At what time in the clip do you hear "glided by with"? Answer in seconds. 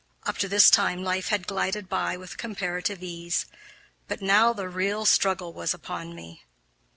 1.45-2.39